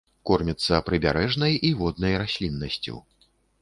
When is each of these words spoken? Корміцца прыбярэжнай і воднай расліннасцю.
Корміцца 0.29 0.79
прыбярэжнай 0.87 1.53
і 1.71 1.73
воднай 1.85 2.19
расліннасцю. 2.25 2.95